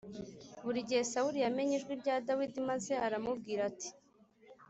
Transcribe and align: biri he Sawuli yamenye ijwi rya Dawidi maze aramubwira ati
biri 0.63 0.81
he 0.89 0.97
Sawuli 1.11 1.39
yamenye 1.45 1.73
ijwi 1.75 1.93
rya 2.01 2.15
Dawidi 2.27 2.59
maze 2.69 2.93
aramubwira 3.05 3.61
ati 3.71 3.89